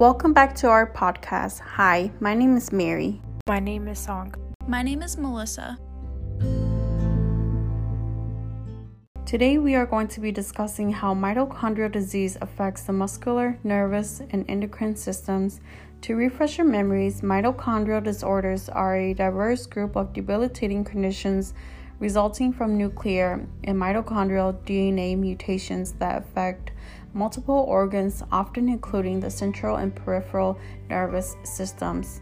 [0.00, 1.60] Welcome back to our podcast.
[1.60, 3.20] Hi, my name is Mary.
[3.46, 4.34] My name is Song.
[4.66, 5.76] My name is Melissa.
[9.26, 14.46] Today, we are going to be discussing how mitochondrial disease affects the muscular, nervous, and
[14.48, 15.60] endocrine systems.
[16.00, 21.52] To refresh your memories, mitochondrial disorders are a diverse group of debilitating conditions
[21.98, 26.72] resulting from nuclear and mitochondrial DNA mutations that affect
[27.12, 32.20] multiple organs, often including the central and peripheral nervous systems.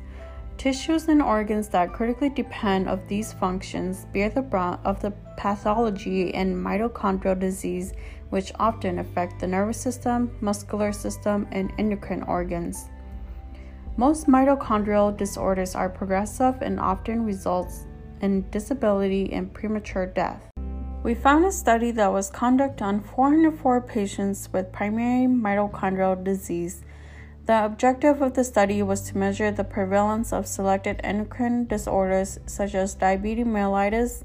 [0.57, 6.35] Tissues and organs that critically depend of these functions bear the brunt of the pathology
[6.35, 7.93] and mitochondrial disease,
[8.31, 12.89] which often affect the nervous system, muscular system, and endocrine organs.
[13.97, 17.87] Most mitochondrial disorders are progressive and often results
[18.21, 20.41] in disability and premature death.
[21.03, 26.85] We found a study that was conducted on 404 patients with primary mitochondrial disease
[27.49, 32.75] the objective of the study was to measure the prevalence of selected endocrine disorders such
[32.75, 34.23] as diabetes mellitus,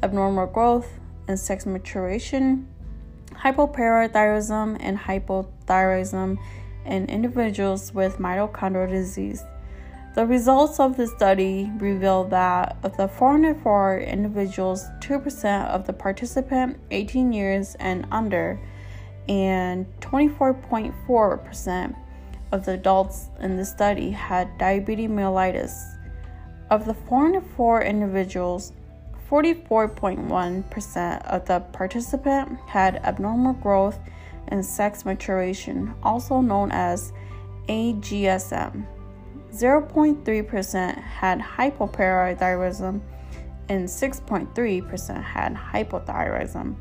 [0.00, 2.68] abnormal growth and sex maturation,
[3.32, 6.38] hypoparathyroidism, and hypothyroidism
[6.86, 9.42] in individuals with mitochondrial disease.
[10.14, 16.78] The results of the study revealed that of the 404 individuals, 2% of the participants
[16.90, 18.60] 18 years and under,
[19.26, 21.96] and 24.4%
[22.52, 25.96] of the adults in the study had diabetes mellitus.
[26.68, 28.74] Of the 404 individuals,
[29.30, 33.98] 44.1% of the participants had abnormal growth
[34.48, 37.14] and sex maturation, also known as
[37.70, 38.86] AGSM.
[39.52, 43.00] 0.3% had hypoparathyroidism,
[43.68, 46.74] and 6.3% had hypothyroidism.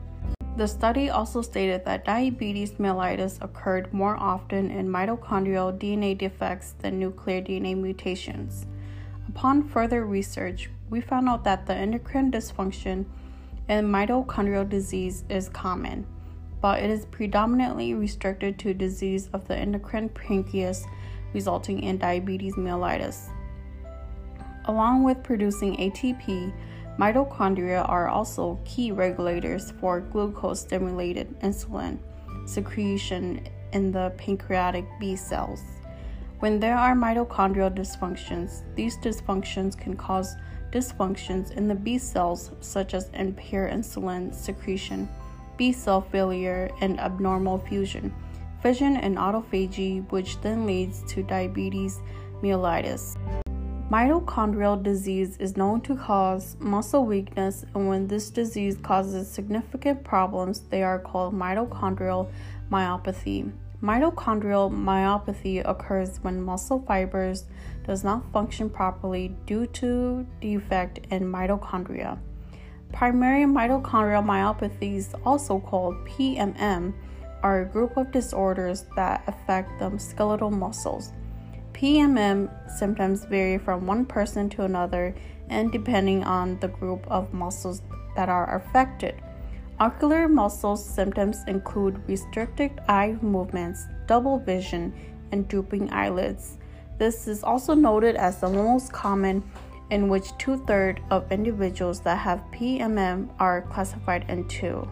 [0.58, 7.00] The study also stated that diabetes mellitus occurred more often in mitochondrial DNA defects than
[7.00, 8.66] nuclear DNA mutations.
[9.30, 13.06] Upon further research, we found out that the endocrine dysfunction
[13.70, 16.06] in mitochondrial disease is common,
[16.62, 20.86] but it is predominantly restricted to disease of the endocrine pancreas,
[21.34, 23.30] resulting in diabetes mellitus.
[24.66, 26.54] Along with producing ATP,
[26.98, 31.98] Mitochondria are also key regulators for glucose stimulated insulin
[32.46, 35.62] secretion in the pancreatic B cells.
[36.40, 40.36] When there are mitochondrial dysfunctions, these dysfunctions can cause
[40.72, 45.08] dysfunctions in the B cells, such as impaired insulin secretion,
[45.58, 48.14] B cell failure, and abnormal fusion,
[48.62, 52.00] fission, and autophagy, which then leads to diabetes
[52.42, 53.18] mellitus.
[53.92, 60.62] Mitochondrial disease is known to cause muscle weakness, and when this disease causes significant problems,
[60.70, 62.30] they are called mitochondrial
[62.72, 63.52] myopathy.
[63.84, 67.46] Mitochondrial myopathy occurs when muscle fibers
[67.86, 72.18] does not function properly due to defect in mitochondria.
[72.94, 76.94] Primary mitochondrial myopathies, also called PMM,
[77.44, 81.12] are a group of disorders that affect the skeletal muscles.
[81.74, 85.16] PMM symptoms vary from one person to another
[85.50, 87.82] and depending on the group of muscles
[88.16, 89.16] that are affected.
[89.80, 94.94] Ocular muscle symptoms include restricted eye movements, double vision,
[95.32, 96.58] and drooping eyelids.
[97.00, 99.44] This is also noted as the most common,
[99.90, 104.88] in which two thirds of individuals that have PMM are classified into.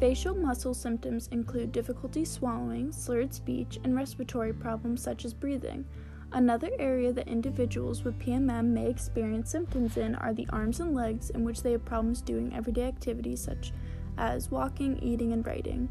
[0.00, 5.84] Facial muscle symptoms include difficulty swallowing, slurred speech, and respiratory problems such as breathing.
[6.30, 11.30] Another area that individuals with PMM may experience symptoms in are the arms and legs,
[11.30, 13.72] in which they have problems doing everyday activities such
[14.18, 15.88] as walking, eating, and writing.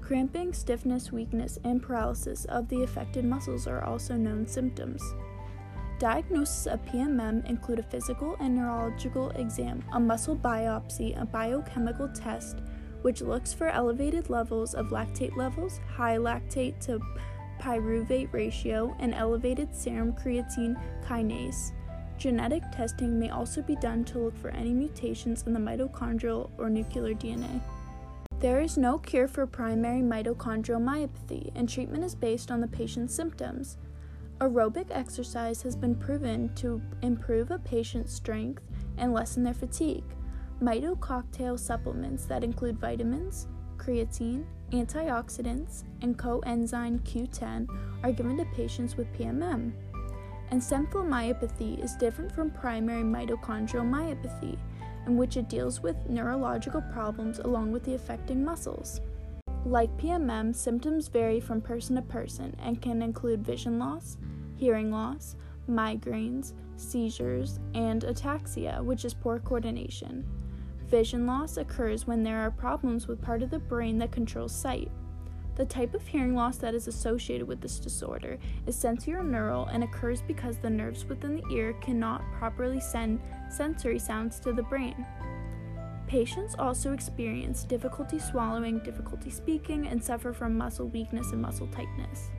[0.00, 5.04] Cramping, stiffness, weakness, and paralysis of the affected muscles are also known symptoms.
[6.00, 12.60] Diagnosis of PMM include a physical and neurological exam, a muscle biopsy, a biochemical test,
[13.02, 17.00] which looks for elevated levels of lactate levels, high lactate to
[17.60, 21.72] pyruvate ratio, and elevated serum creatine kinase.
[22.18, 26.68] Genetic testing may also be done to look for any mutations in the mitochondrial or
[26.68, 27.60] nuclear DNA.
[28.40, 33.14] There is no cure for primary mitochondrial myopathy, and treatment is based on the patient's
[33.14, 33.76] symptoms.
[34.40, 38.62] Aerobic exercise has been proven to improve a patient's strength
[38.96, 40.04] and lessen their fatigue.
[40.60, 43.48] Mitococktail supplements that include vitamins,
[43.78, 47.66] creatine, antioxidants, and coenzyme Q10
[48.02, 49.72] are given to patients with PMM.
[50.52, 54.58] Encephalomyopathy is different from primary mitochondrial myopathy,
[55.06, 59.00] in which it deals with neurological problems along with the affecting muscles.
[59.64, 64.18] Like PMM, symptoms vary from person to person and can include vision loss,
[64.56, 65.36] hearing loss,
[65.70, 70.26] migraines, seizures, and ataxia, which is poor coordination.
[70.90, 74.90] Vision loss occurs when there are problems with part of the brain that controls sight.
[75.54, 80.20] The type of hearing loss that is associated with this disorder is sensorineural and occurs
[80.20, 85.06] because the nerves within the ear cannot properly send sensory sounds to the brain.
[86.08, 92.30] Patients also experience difficulty swallowing, difficulty speaking, and suffer from muscle weakness and muscle tightness.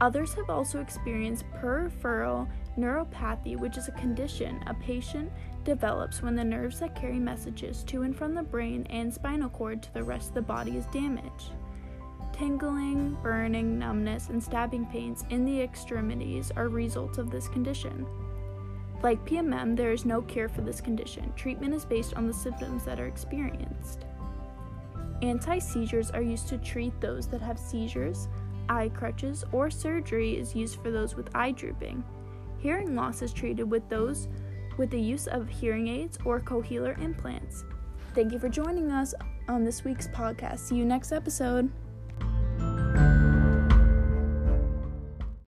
[0.00, 5.30] Others have also experienced peripheral neuropathy, which is a condition a patient
[5.64, 9.82] develops when the nerves that carry messages to and from the brain and spinal cord
[9.82, 11.52] to the rest of the body is damaged.
[12.32, 18.06] Tingling, burning, numbness, and stabbing pains in the extremities are results of this condition.
[19.02, 21.32] Like PMM, there is no cure for this condition.
[21.34, 24.04] Treatment is based on the symptoms that are experienced.
[25.22, 28.28] Anti seizures are used to treat those that have seizures,
[28.68, 32.04] eye crutches, or surgery is used for those with eye drooping.
[32.58, 34.28] Hearing loss is treated with those
[34.76, 37.64] with the use of hearing aids or cochlear implants.
[38.14, 39.14] Thank you for joining us
[39.48, 40.60] on this week's podcast.
[40.60, 41.70] See you next episode.